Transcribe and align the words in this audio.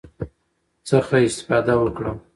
څخه 0.89 1.15
استفاده 1.27 1.73
وکړم، 1.79 2.17